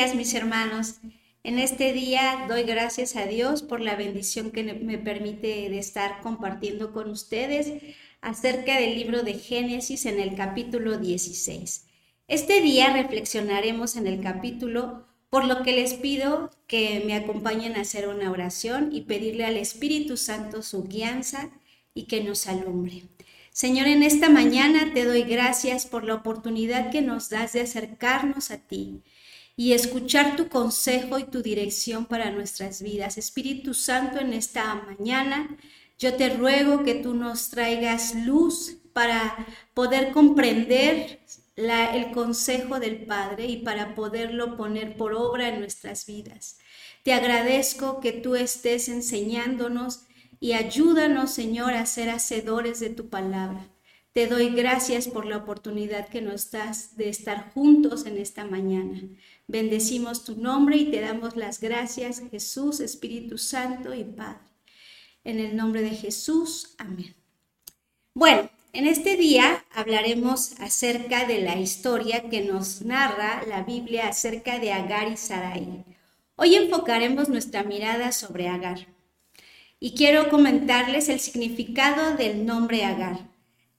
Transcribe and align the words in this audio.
días, 0.00 0.14
mis 0.14 0.32
hermanos. 0.32 0.94
En 1.44 1.58
este 1.58 1.92
día 1.92 2.46
doy 2.48 2.62
gracias 2.62 3.16
a 3.16 3.26
Dios 3.26 3.62
por 3.62 3.82
la 3.82 3.96
bendición 3.96 4.50
que 4.50 4.62
me 4.62 4.96
permite 4.96 5.68
de 5.68 5.78
estar 5.78 6.22
compartiendo 6.22 6.94
con 6.94 7.10
ustedes 7.10 7.74
acerca 8.22 8.80
del 8.80 8.94
libro 8.94 9.22
de 9.24 9.34
Génesis 9.34 10.06
en 10.06 10.18
el 10.18 10.34
capítulo 10.36 10.96
16. 10.96 11.84
Este 12.28 12.62
día 12.62 12.94
reflexionaremos 12.94 13.96
en 13.96 14.06
el 14.06 14.22
capítulo, 14.22 15.06
por 15.28 15.44
lo 15.44 15.62
que 15.62 15.72
les 15.72 15.92
pido 15.92 16.50
que 16.66 17.02
me 17.04 17.14
acompañen 17.14 17.76
a 17.76 17.82
hacer 17.82 18.08
una 18.08 18.30
oración 18.30 18.88
y 18.94 19.02
pedirle 19.02 19.44
al 19.44 19.58
Espíritu 19.58 20.16
Santo 20.16 20.62
su 20.62 20.84
guianza 20.84 21.50
y 21.92 22.04
que 22.04 22.24
nos 22.24 22.46
alumbre. 22.46 23.02
Señor, 23.50 23.86
en 23.86 24.02
esta 24.02 24.30
mañana 24.30 24.94
te 24.94 25.04
doy 25.04 25.24
gracias 25.24 25.84
por 25.84 26.04
la 26.04 26.14
oportunidad 26.14 26.90
que 26.90 27.02
nos 27.02 27.28
das 27.28 27.52
de 27.52 27.60
acercarnos 27.60 28.50
a 28.50 28.66
ti 28.66 29.02
y 29.60 29.74
escuchar 29.74 30.36
tu 30.36 30.48
consejo 30.48 31.18
y 31.18 31.24
tu 31.24 31.42
dirección 31.42 32.06
para 32.06 32.30
nuestras 32.30 32.80
vidas. 32.80 33.18
Espíritu 33.18 33.74
Santo, 33.74 34.18
en 34.18 34.32
esta 34.32 34.74
mañana 34.74 35.54
yo 35.98 36.14
te 36.14 36.30
ruego 36.30 36.82
que 36.82 36.94
tú 36.94 37.12
nos 37.12 37.50
traigas 37.50 38.14
luz 38.14 38.78
para 38.94 39.46
poder 39.74 40.12
comprender 40.12 41.20
el 41.56 42.10
consejo 42.12 42.80
del 42.80 43.04
Padre 43.04 43.48
y 43.48 43.58
para 43.58 43.94
poderlo 43.94 44.56
poner 44.56 44.96
por 44.96 45.12
obra 45.12 45.50
en 45.50 45.60
nuestras 45.60 46.06
vidas. 46.06 46.56
Te 47.02 47.12
agradezco 47.12 48.00
que 48.00 48.12
tú 48.12 48.36
estés 48.36 48.88
enseñándonos 48.88 50.06
y 50.40 50.54
ayúdanos, 50.54 51.32
Señor, 51.32 51.74
a 51.74 51.84
ser 51.84 52.08
hacedores 52.08 52.80
de 52.80 52.88
tu 52.88 53.10
palabra. 53.10 53.68
Te 54.12 54.26
doy 54.26 54.48
gracias 54.50 55.06
por 55.06 55.24
la 55.24 55.36
oportunidad 55.36 56.08
que 56.08 56.20
nos 56.20 56.50
das 56.50 56.96
de 56.96 57.08
estar 57.08 57.52
juntos 57.52 58.06
en 58.06 58.18
esta 58.18 58.44
mañana. 58.44 59.00
Bendecimos 59.46 60.24
tu 60.24 60.34
nombre 60.34 60.78
y 60.78 60.90
te 60.90 61.00
damos 61.00 61.36
las 61.36 61.60
gracias, 61.60 62.20
Jesús, 62.28 62.80
Espíritu 62.80 63.38
Santo 63.38 63.94
y 63.94 64.02
Padre. 64.02 64.40
En 65.22 65.38
el 65.38 65.56
nombre 65.56 65.82
de 65.82 65.90
Jesús, 65.90 66.74
amén. 66.78 67.14
Bueno, 68.12 68.50
en 68.72 68.88
este 68.88 69.16
día 69.16 69.64
hablaremos 69.72 70.58
acerca 70.58 71.24
de 71.24 71.42
la 71.42 71.56
historia 71.56 72.28
que 72.28 72.40
nos 72.40 72.82
narra 72.82 73.44
la 73.46 73.62
Biblia 73.62 74.08
acerca 74.08 74.58
de 74.58 74.72
Agar 74.72 75.12
y 75.12 75.16
Sarai. 75.16 75.84
Hoy 76.34 76.56
enfocaremos 76.56 77.28
nuestra 77.28 77.62
mirada 77.62 78.10
sobre 78.10 78.48
Agar. 78.48 78.88
Y 79.78 79.94
quiero 79.94 80.30
comentarles 80.30 81.08
el 81.08 81.20
significado 81.20 82.16
del 82.16 82.44
nombre 82.44 82.84
Agar. 82.84 83.29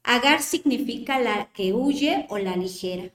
Agar 0.03 0.41
significa 0.41 1.19
la 1.19 1.49
que 1.53 1.73
huye 1.73 2.25
o 2.30 2.38
la 2.38 2.55
ligera. 2.55 3.11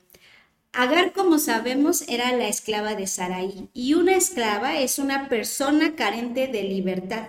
Agar, 0.73 1.13
como 1.13 1.39
sabemos, 1.39 2.03
era 2.09 2.33
la 2.33 2.49
esclava 2.49 2.95
de 2.95 3.07
Sarai 3.07 3.69
y 3.73 3.95
una 3.95 4.17
esclava 4.17 4.79
es 4.79 4.99
una 4.99 5.29
persona 5.29 5.97
carente 5.97 6.49
de 6.49 6.63
libertad 6.63 7.29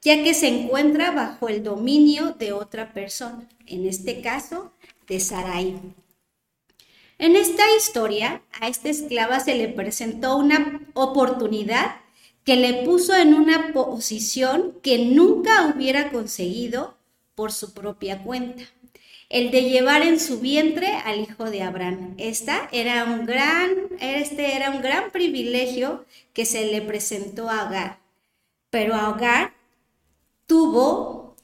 ya 0.00 0.22
que 0.22 0.34
se 0.34 0.48
encuentra 0.48 1.10
bajo 1.10 1.48
el 1.48 1.62
dominio 1.62 2.34
de 2.38 2.52
otra 2.52 2.92
persona, 2.92 3.48
en 3.66 3.86
este 3.86 4.20
caso 4.20 4.72
de 5.06 5.20
Sarai. 5.20 5.80
En 7.18 7.34
esta 7.34 7.64
historia, 7.76 8.42
a 8.60 8.68
esta 8.68 8.88
esclava 8.88 9.40
se 9.40 9.56
le 9.56 9.68
presentó 9.68 10.36
una 10.36 10.80
oportunidad 10.94 11.96
que 12.44 12.56
le 12.56 12.84
puso 12.84 13.14
en 13.14 13.34
una 13.34 13.72
posición 13.72 14.78
que 14.82 14.98
nunca 14.98 15.66
hubiera 15.66 16.10
conseguido 16.10 16.96
por 17.34 17.52
su 17.52 17.74
propia 17.74 18.22
cuenta. 18.22 18.62
El 19.28 19.50
de 19.50 19.68
llevar 19.68 20.00
en 20.02 20.18
su 20.18 20.40
vientre 20.40 20.88
al 21.04 21.20
hijo 21.20 21.50
de 21.50 21.62
Abraham. 21.62 22.14
Esta 22.16 22.68
era 22.72 23.04
un 23.04 23.26
gran, 23.26 23.70
este 24.00 24.56
era 24.56 24.70
un 24.70 24.80
gran 24.80 25.10
privilegio 25.10 26.06
que 26.32 26.46
se 26.46 26.72
le 26.72 26.80
presentó 26.80 27.50
a 27.50 27.66
Agar. 27.66 28.00
Pero 28.70 28.94
Agar 28.94 29.52
tuvo, 30.46 31.36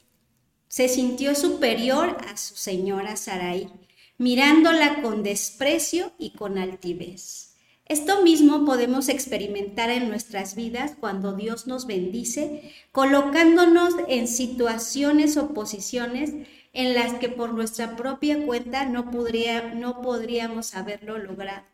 se 0.67 0.89
sintió 0.89 1.35
superior 1.35 2.17
a 2.27 2.39
su 2.39 2.57
señora 2.57 3.17
Sarai, 3.17 3.69
mirándola 4.17 5.03
con 5.03 5.23
desprecio 5.23 6.13
y 6.19 6.31
con 6.31 6.57
altivez. 6.57 7.55
Esto 7.85 8.23
mismo 8.23 8.65
podemos 8.65 9.11
experimentar 9.11 9.91
en 9.91 10.09
nuestras 10.09 10.55
vidas 10.55 10.93
cuando 10.99 11.35
Dios 11.35 11.67
nos 11.67 11.87
bendice, 11.87 12.73
colocándonos 12.93 13.93
en 14.09 14.27
situaciones 14.27 15.37
o 15.37 15.53
posiciones 15.53 16.33
en 16.75 16.93
las 16.93 17.15
que 17.15 17.29
por 17.29 17.55
nuestra 17.55 17.97
propia 17.97 18.45
cuenta 18.45 18.85
no, 18.85 19.11
podría, 19.11 19.75
no 19.75 20.03
podríamos 20.03 20.75
haberlo 20.75 21.17
logrado, 21.19 21.65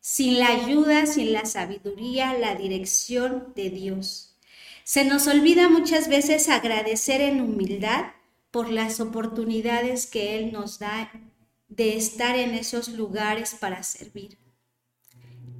sin 0.00 0.38
la 0.38 0.48
ayuda, 0.48 1.06
sin 1.06 1.32
la 1.32 1.44
sabiduría, 1.44 2.32
la 2.32 2.54
dirección 2.54 3.52
de 3.54 3.70
Dios. 3.70 4.36
Se 4.84 5.04
nos 5.04 5.26
olvida 5.26 5.68
muchas 5.68 6.08
veces 6.08 6.48
agradecer 6.48 7.20
en 7.20 7.42
humildad 7.42 8.06
por 8.50 8.72
las 8.72 9.00
oportunidades 9.00 10.06
que 10.06 10.38
Él 10.38 10.50
nos 10.50 10.78
da 10.78 11.12
de 11.68 11.98
estar 11.98 12.34
en 12.34 12.54
esos 12.54 12.88
lugares 12.88 13.54
para 13.60 13.82
servir. 13.82 14.38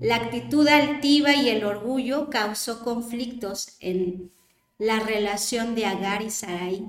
La 0.00 0.16
actitud 0.16 0.66
altiva 0.66 1.34
y 1.34 1.50
el 1.50 1.64
orgullo 1.64 2.30
causó 2.30 2.82
conflictos 2.82 3.76
en 3.80 4.32
la 4.78 5.00
relación 5.00 5.74
de 5.74 5.84
Agar 5.84 6.22
y 6.22 6.30
Sarai, 6.30 6.86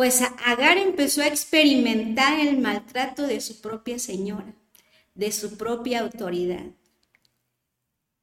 pues 0.00 0.22
Agar 0.46 0.78
empezó 0.78 1.20
a 1.20 1.26
experimentar 1.26 2.40
el 2.40 2.56
maltrato 2.56 3.26
de 3.26 3.42
su 3.42 3.60
propia 3.60 3.98
señora, 3.98 4.54
de 5.14 5.30
su 5.30 5.58
propia 5.58 6.00
autoridad. 6.00 6.64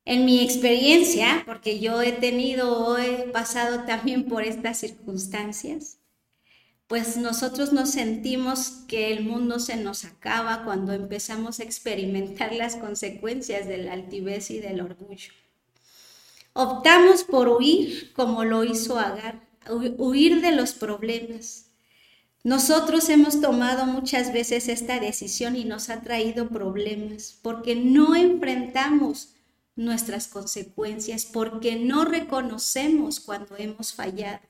En 0.04 0.26
mi 0.26 0.44
experiencia, 0.44 1.44
porque 1.46 1.80
yo 1.80 2.02
he 2.02 2.14
tenido 2.14 2.80
o 2.80 2.98
he 2.98 3.30
pasado 3.32 3.84
también 3.84 4.28
por 4.28 4.42
estas 4.42 4.80
circunstancias, 4.80 6.00
pues 6.88 7.16
nosotros 7.16 7.72
nos 7.74 7.92
sentimos 7.92 8.70
que 8.88 9.14
el 9.14 9.24
mundo 9.24 9.60
se 9.60 9.76
nos 9.76 10.04
acaba 10.04 10.64
cuando 10.64 10.94
empezamos 10.94 11.60
a 11.60 11.64
experimentar 11.64 12.56
las 12.56 12.76
consecuencias 12.76 13.68
de 13.68 13.78
la 13.78 13.94
altivez 13.94 14.50
y 14.50 14.58
del 14.62 14.82
orgullo. 14.82 15.32
Optamos 16.54 17.24
por 17.24 17.50
huir 17.50 18.14
como 18.14 18.46
lo 18.46 18.64
hizo 18.64 18.98
Agar, 18.98 19.48
huir 19.70 20.42
de 20.42 20.54
los 20.54 20.74
problemas. 20.74 21.67
Nosotros 22.44 23.10
hemos 23.10 23.42
tomado 23.42 23.86
muchas 23.86 24.32
veces 24.32 24.68
esta 24.68 25.00
decisión 25.00 25.56
y 25.56 25.66
nos 25.66 25.90
ha 25.90 26.02
traído 26.02 26.48
problemas 26.50 27.38
porque 27.42 27.76
no 27.76 28.16
enfrentamos 28.16 29.34
nuestras 29.76 30.28
consecuencias 30.28 31.26
porque 31.26 31.76
no 31.76 32.06
reconocemos 32.06 33.20
cuando 33.20 33.56
hemos 33.58 33.94
fallado. 33.94 34.42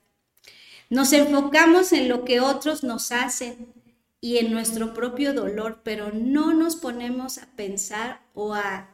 Nos 0.90 1.12
enfocamos 1.12 1.92
en 1.92 2.08
lo 2.08 2.24
que 2.24 2.40
otros 2.40 2.84
nos 2.84 3.12
hacen 3.12 3.74
y 4.22 4.38
en 4.38 4.52
nuestro 4.52 4.94
propio 4.94 5.34
dolor, 5.34 5.82
pero 5.84 6.12
no 6.12 6.54
nos 6.54 6.76
ponemos 6.76 7.38
a 7.38 7.48
pensar 7.56 8.22
o 8.34 8.54
a, 8.54 8.90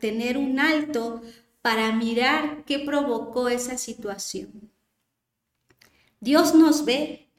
tener 0.00 0.36
un 0.36 0.58
alto 0.58 1.22
para 1.62 1.92
mirar 1.92 2.64
qué 2.64 2.80
provocó 2.80 3.48
esa 3.48 3.78
situación. 3.78 4.70
Dios 6.20 6.54
nos 6.54 6.84
ve 6.84 7.29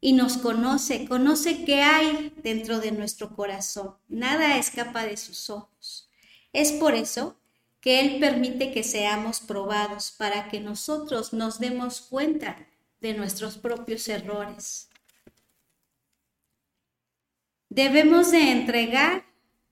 y 0.00 0.14
nos 0.14 0.38
conoce, 0.38 1.06
conoce 1.06 1.64
qué 1.64 1.82
hay 1.82 2.32
dentro 2.42 2.80
de 2.80 2.92
nuestro 2.92 3.34
corazón. 3.36 3.96
Nada 4.08 4.56
escapa 4.56 5.04
de 5.04 5.16
sus 5.16 5.50
ojos. 5.50 6.08
Es 6.52 6.72
por 6.72 6.94
eso 6.94 7.36
que 7.80 8.00
Él 8.00 8.18
permite 8.18 8.72
que 8.72 8.82
seamos 8.82 9.40
probados 9.40 10.10
para 10.10 10.48
que 10.48 10.60
nosotros 10.60 11.32
nos 11.32 11.58
demos 11.58 12.00
cuenta 12.00 12.66
de 13.00 13.14
nuestros 13.14 13.56
propios 13.58 14.08
errores. 14.08 14.88
Debemos 17.68 18.30
de 18.32 18.50
entregar 18.52 19.24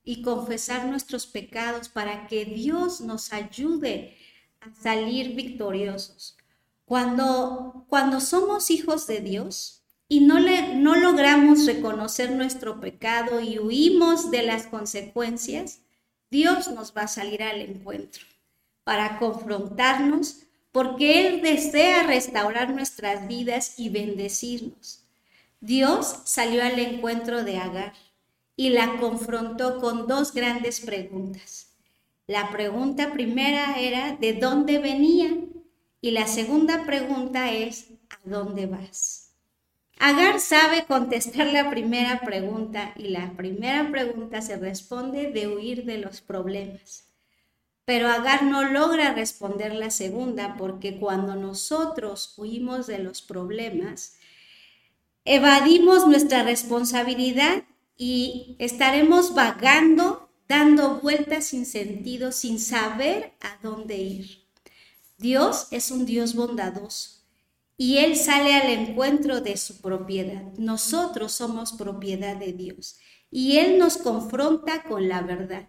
y 0.05 0.23
confesar 0.23 0.87
nuestros 0.87 1.27
pecados 1.27 1.89
para 1.89 2.27
que 2.29 2.45
Dios 2.45 3.01
nos 3.01 3.33
ayude 3.33 4.17
a 4.61 4.73
salir 4.73 5.35
victoriosos. 5.35 6.37
Cuando, 6.85 7.85
cuando 7.89 8.21
somos 8.21 8.71
hijos 8.71 9.07
de 9.07 9.21
Dios 9.21 9.83
y 10.09 10.21
no, 10.21 10.41
le, 10.41 10.75
no 10.75 10.97
logramos 10.97 11.67
reconocer 11.67 12.31
nuestro 12.33 12.81
pecado 12.81 13.41
y 13.41 13.59
huimos 13.59 14.31
de 14.31 14.43
las 14.43 14.67
consecuencias, 14.67 15.81
Dios 16.31 16.69
nos 16.69 16.97
va 16.97 17.03
a 17.03 17.09
salir 17.09 17.43
al 17.43 17.61
encuentro 17.61 18.25
para 18.85 19.19
confrontarnos 19.19 20.45
porque 20.73 21.27
Él 21.27 21.43
desea 21.43 22.05
restaurar 22.05 22.71
nuestras 22.71 23.29
vidas 23.29 23.79
y 23.79 23.91
bendecirnos. 23.91 25.05
Dios 25.61 26.23
salió 26.25 26.63
al 26.63 26.79
encuentro 26.79 27.45
de 27.45 27.59
Agar 27.59 27.93
y 28.57 28.71
la 28.71 28.97
confrontó 28.99 29.79
con 29.79 30.07
dos 30.07 30.33
grandes 30.33 30.81
preguntas. 30.81 31.73
La 32.27 32.51
pregunta 32.51 33.13
primera 33.13 33.79
era 33.79 34.17
¿de 34.17 34.35
dónde 34.35 34.79
venía? 34.79 35.35
Y 36.01 36.13
la 36.13 36.27
segunda 36.27 36.85
pregunta 36.85 37.51
es 37.53 37.89
¿a 38.11 38.19
dónde 38.25 38.67
vas? 38.67 39.28
Agar 40.01 40.39
sabe 40.39 40.85
contestar 40.87 41.49
la 41.49 41.71
primera 41.71 42.21
pregunta 42.21 42.95
y 42.97 43.09
la 43.09 43.33
primera 43.33 43.91
pregunta 43.91 44.41
se 44.41 44.57
responde 44.57 45.33
de 45.33 45.49
huir 45.49 45.87
de 45.87 45.99
los 45.99 46.21
problemas. 46.21 47.09
Pero 47.85 48.07
Agar 48.07 48.45
no 48.45 48.63
logra 48.63 49.13
responder 49.13 49.75
la 49.75 49.91
segunda 49.91 50.57
porque 50.57 51.01
cuando 51.01 51.35
nosotros 51.35 52.35
huimos 52.37 52.87
de 52.87 53.01
los 53.01 53.23
problemas, 53.23 54.15
evadimos 55.25 56.07
nuestra 56.07 56.45
responsabilidad 56.45 57.65
y 57.97 58.55
estaremos 58.61 59.35
vagando, 59.35 60.31
dando 60.47 61.01
vueltas 61.01 61.47
sin 61.47 61.67
sentido, 61.67 62.31
sin 62.31 62.61
saber 62.61 63.33
a 63.41 63.59
dónde 63.65 63.97
ir. 63.97 64.45
Dios 65.17 65.67
es 65.73 65.91
un 65.91 66.07
Dios 66.07 66.37
bondadoso 66.37 67.18
y 67.79 67.99
Él 67.99 68.17
sale 68.17 68.55
al 68.55 68.69
encuentro 68.69 69.41
de 69.41 69.57
su 69.57 69.81
propiedad. 69.81 70.43
Nosotros 70.59 71.33
somos 71.33 71.73
propiedad 71.73 72.37
de 72.37 72.53
Dios 72.53 72.99
y 73.31 73.57
Él 73.57 73.79
nos 73.79 73.97
confronta 73.97 74.83
con 74.83 75.09
la 75.09 75.23
verdad 75.23 75.69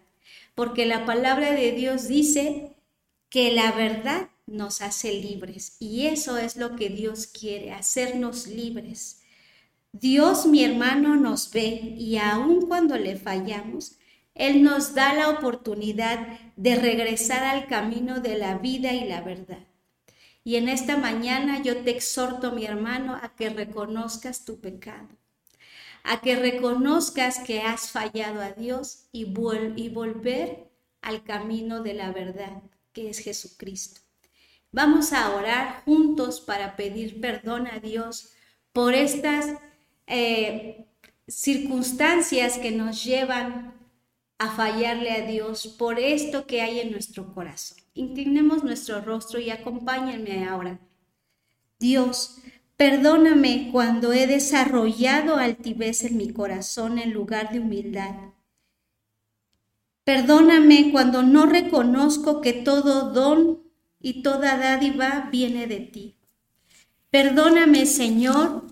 porque 0.60 0.84
la 0.84 1.06
palabra 1.06 1.52
de 1.52 1.72
Dios 1.72 2.06
dice 2.06 2.76
que 3.30 3.50
la 3.52 3.72
verdad 3.72 4.28
nos 4.46 4.82
hace 4.82 5.12
libres 5.14 5.76
y 5.80 6.06
eso 6.06 6.36
es 6.36 6.56
lo 6.56 6.76
que 6.76 6.90
Dios 6.90 7.26
quiere, 7.26 7.72
hacernos 7.72 8.46
libres. 8.46 9.22
Dios, 9.92 10.44
mi 10.44 10.62
hermano, 10.62 11.16
nos 11.16 11.50
ve 11.50 11.94
y 11.96 12.18
aun 12.18 12.66
cuando 12.66 12.98
le 12.98 13.16
fallamos, 13.16 13.92
Él 14.34 14.62
nos 14.62 14.94
da 14.94 15.14
la 15.14 15.30
oportunidad 15.30 16.38
de 16.56 16.76
regresar 16.76 17.42
al 17.42 17.66
camino 17.66 18.20
de 18.20 18.36
la 18.36 18.58
vida 18.58 18.92
y 18.92 19.08
la 19.08 19.22
verdad. 19.22 19.66
Y 20.44 20.56
en 20.56 20.68
esta 20.68 20.96
mañana 20.96 21.62
yo 21.62 21.76
te 21.78 21.90
exhorto, 21.90 22.52
mi 22.52 22.64
hermano, 22.64 23.18
a 23.20 23.34
que 23.34 23.50
reconozcas 23.50 24.44
tu 24.44 24.60
pecado 24.60 25.08
a 26.02 26.20
que 26.20 26.36
reconozcas 26.36 27.38
que 27.40 27.60
has 27.60 27.90
fallado 27.90 28.40
a 28.40 28.52
Dios 28.52 29.06
y, 29.12 29.26
y 29.76 29.88
volver 29.88 30.70
al 31.02 31.24
camino 31.24 31.82
de 31.82 31.94
la 31.94 32.12
verdad, 32.12 32.62
que 32.92 33.10
es 33.10 33.18
Jesucristo. 33.18 34.00
Vamos 34.72 35.12
a 35.12 35.34
orar 35.34 35.82
juntos 35.84 36.40
para 36.40 36.76
pedir 36.76 37.20
perdón 37.20 37.66
a 37.66 37.80
Dios 37.80 38.30
por 38.72 38.94
estas 38.94 39.56
eh, 40.06 40.86
circunstancias 41.26 42.58
que 42.58 42.70
nos 42.70 43.04
llevan 43.04 43.74
a 44.40 44.50
fallarle 44.50 45.12
a 45.12 45.24
Dios, 45.24 45.68
por 45.68 46.00
esto 46.00 46.46
que 46.46 46.62
hay 46.62 46.80
en 46.80 46.90
nuestro 46.90 47.32
corazón. 47.32 47.78
Inclinemos 47.94 48.64
nuestro 48.64 49.00
rostro 49.00 49.38
y 49.38 49.50
acompáñenme 49.50 50.48
ahora. 50.48 50.80
Dios, 51.78 52.40
Perdóname 52.80 53.68
cuando 53.72 54.14
he 54.14 54.26
desarrollado 54.26 55.36
altivez 55.36 56.02
en 56.04 56.16
mi 56.16 56.32
corazón 56.32 56.98
en 56.98 57.12
lugar 57.12 57.52
de 57.52 57.60
humildad. 57.60 58.14
Perdóname 60.04 60.90
cuando 60.90 61.22
no 61.22 61.44
reconozco 61.44 62.40
que 62.40 62.54
todo 62.54 63.12
don 63.12 63.60
y 64.00 64.22
toda 64.22 64.56
dádiva 64.56 65.28
viene 65.30 65.66
de 65.66 65.80
ti. 65.80 66.16
Perdóname, 67.10 67.84
Señor, 67.84 68.64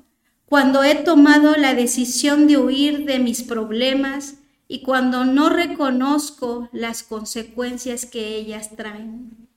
cuando 0.47 0.85
he 0.85 0.95
tomado 0.95 1.57
la 1.57 1.75
decisión 1.75 2.47
de 2.47 2.57
huir 2.57 3.05
de 3.05 3.19
mis 3.19 3.43
problemas 3.43 4.39
y 4.69 4.83
cuando 4.83 5.25
no 5.25 5.49
reconozco 5.49 6.69
las 6.73 7.03
consecuencias 7.03 8.05
que 8.05 8.37
ellas 8.37 8.77
traen. 8.77 9.49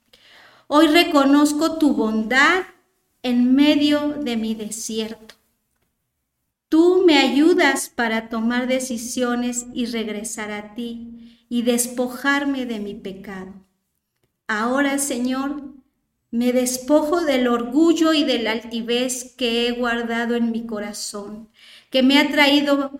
Hoy 0.66 0.86
reconozco 0.86 1.76
tu 1.76 1.92
bondad 1.92 2.62
en 3.22 3.54
medio 3.54 4.14
de 4.14 4.38
mi 4.38 4.54
desierto. 4.54 5.34
Tú 6.70 7.04
me 7.06 7.18
ayudas 7.18 7.90
para 7.90 8.30
tomar 8.30 8.66
decisiones 8.66 9.66
y 9.74 9.84
regresar 9.84 10.50
a 10.50 10.74
ti 10.74 11.44
y 11.50 11.60
despojarme 11.60 12.64
de 12.64 12.80
mi 12.80 12.94
pecado. 12.94 13.52
Ahora, 14.48 14.98
Señor, 14.98 15.62
me 16.30 16.54
despojo 16.54 17.20
del 17.20 17.46
orgullo 17.46 18.14
y 18.14 18.24
de 18.24 18.38
la 18.38 18.52
altivez 18.52 19.34
que 19.36 19.68
he 19.68 19.72
guardado 19.72 20.34
en 20.34 20.50
mi 20.50 20.64
corazón, 20.64 21.50
que 21.90 22.02
me 22.02 22.18
ha 22.18 22.30
traído 22.30 22.98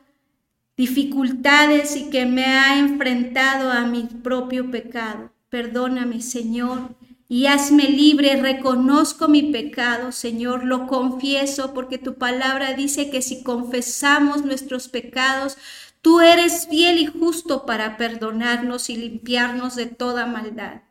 dificultades 0.82 1.94
y 1.94 2.11
que 2.11 2.26
me 2.26 2.44
ha 2.44 2.76
enfrentado 2.76 3.70
a 3.70 3.82
mi 3.82 4.02
propio 4.02 4.69
pecado. 4.73 5.31
Perdóname, 5.49 6.20
Señor, 6.20 6.96
y 7.29 7.46
hazme 7.46 7.84
libre. 7.84 8.34
Reconozco 8.43 9.29
mi 9.29 9.52
pecado, 9.52 10.11
Señor, 10.11 10.64
lo 10.64 10.88
confieso 10.88 11.73
porque 11.73 11.99
tu 11.99 12.19
palabra 12.19 12.73
dice 12.73 13.11
que 13.11 13.23
si 13.23 13.44
confesamos 13.44 14.44
nuestros 14.44 14.88
pecados, 14.88 15.56
tú 16.00 16.20
eres 16.20 16.67
fiel 16.67 16.99
y 16.99 17.06
justo 17.06 17.64
para 17.64 17.96
perdonarnos 17.96 18.90
y 18.90 18.96
limpiarnos 18.96 19.76
de 19.76 19.87
toda 19.87 20.26
maldad. 20.26 20.82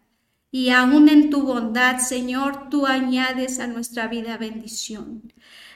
Y 0.51 0.69
aún 0.69 1.09
en 1.09 1.29
tu 1.29 1.43
bondad, 1.43 1.97
Señor, 1.97 2.69
tú 2.69 2.85
añades 2.85 3.59
a 3.59 3.67
nuestra 3.67 4.07
vida 4.07 4.37
bendición. 4.37 5.33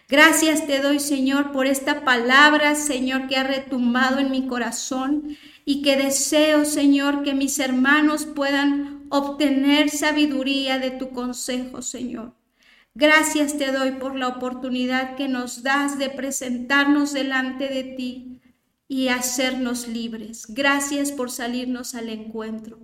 Gracias 0.07 0.67
te 0.67 0.79
doy, 0.79 0.99
Señor, 0.99 1.51
por 1.51 1.65
esta 1.65 2.05
palabra, 2.05 2.75
Señor, 2.75 3.27
que 3.27 3.37
ha 3.37 3.43
retumbado 3.43 4.19
en 4.19 4.29
mi 4.29 4.47
corazón 4.47 5.35
y 5.65 5.81
que 5.81 5.97
deseo, 5.97 6.63
Señor, 6.63 7.23
que 7.23 7.33
mis 7.33 7.57
hermanos 7.57 8.25
puedan 8.25 9.05
obtener 9.09 9.89
sabiduría 9.89 10.77
de 10.77 10.91
tu 10.91 11.09
consejo, 11.09 11.81
Señor. 11.81 12.35
Gracias 12.93 13.57
te 13.57 13.71
doy 13.71 13.93
por 13.93 14.15
la 14.15 14.27
oportunidad 14.27 15.15
que 15.15 15.27
nos 15.27 15.63
das 15.63 15.97
de 15.97 16.09
presentarnos 16.09 17.11
delante 17.11 17.67
de 17.67 17.83
ti 17.83 18.41
y 18.87 19.07
hacernos 19.07 19.87
libres. 19.87 20.45
Gracias 20.49 21.11
por 21.11 21.31
salirnos 21.31 21.95
al 21.95 22.09
encuentro. 22.09 22.79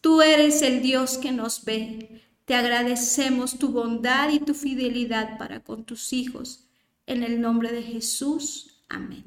Tú 0.00 0.22
eres 0.22 0.60
el 0.60 0.82
Dios 0.82 1.18
que 1.18 1.32
nos 1.32 1.64
ve. 1.64 2.23
Te 2.44 2.54
agradecemos 2.54 3.58
tu 3.58 3.68
bondad 3.68 4.30
y 4.30 4.38
tu 4.38 4.54
fidelidad 4.54 5.38
para 5.38 5.60
con 5.60 5.84
tus 5.84 6.12
hijos. 6.12 6.68
En 7.06 7.22
el 7.22 7.40
nombre 7.40 7.72
de 7.72 7.82
Jesús. 7.82 8.84
Amén. 8.88 9.24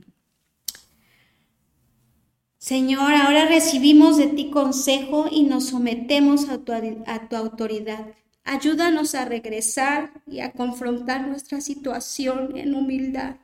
Señor, 2.58 3.14
ahora 3.14 3.48
recibimos 3.48 4.18
de 4.18 4.28
ti 4.28 4.50
consejo 4.50 5.28
y 5.32 5.44
nos 5.44 5.68
sometemos 5.68 6.50
a 6.50 6.58
tu, 6.58 7.36
autoridad. 7.36 8.08
Ayúdanos 8.44 9.16
a 9.16 9.26
regresar 9.26 10.22
y 10.28 10.42
a 10.42 10.52
confrontar 10.52 11.28
nuestra 11.28 11.62
situación 11.62 12.58
en 12.58 12.76
humildad. 12.76 13.38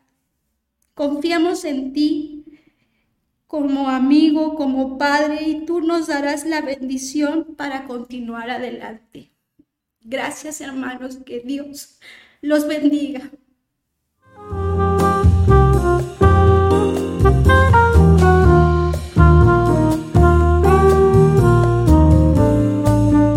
Confiamos 0.94 1.64
en 1.66 1.94
ti 1.94 2.46
como 3.48 3.88
amigo, 3.90 4.56
como 4.56 4.98
padre, 4.98 5.48
y 5.48 5.66
tú 5.66 5.82
nos 5.82 6.08
darás 6.08 6.46
la 6.46 6.62
bendición 6.62 7.56
para 7.56 7.86
continuar 7.86 8.50
adelante. 8.50 9.33
Gracias 10.04 10.62
hermanos, 10.62 11.18
que 11.26 11.40
Dios 11.40 12.00
los 12.42 12.68
bendiga. 12.68 13.32